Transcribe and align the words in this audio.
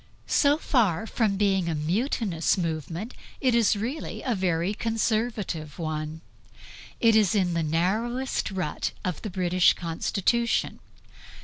So 0.25 0.57
far 0.57 1.05
from 1.05 1.37
being 1.37 1.69
a 1.69 1.75
mutinous 1.75 2.57
movement, 2.57 3.13
it 3.39 3.53
is 3.53 3.75
really 3.75 4.23
a 4.23 4.33
very 4.33 4.73
Conservative 4.73 5.77
one; 5.77 6.21
it 6.99 7.15
is 7.15 7.35
in 7.35 7.53
the 7.53 7.61
narrowest 7.61 8.49
rut 8.49 8.93
of 9.05 9.21
the 9.21 9.29
British 9.29 9.73
Constitution. 9.73 10.79